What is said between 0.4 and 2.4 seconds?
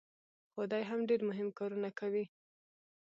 خو دی هم ډېر مهم کارونه کوي.